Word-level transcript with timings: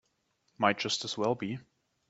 Might 0.57 0.79
just 0.79 1.05
as 1.05 1.15
well 1.15 1.35
be. 1.35 1.59